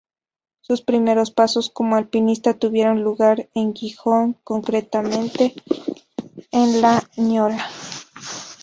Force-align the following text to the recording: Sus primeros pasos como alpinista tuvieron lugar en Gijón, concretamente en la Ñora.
Sus 0.61 0.81
primeros 0.81 1.29
pasos 1.29 1.69
como 1.69 1.95
alpinista 1.95 2.55
tuvieron 2.55 3.03
lugar 3.03 3.49
en 3.53 3.75
Gijón, 3.75 4.35
concretamente 4.43 5.53
en 6.51 6.81
la 6.81 7.07
Ñora. 7.17 7.67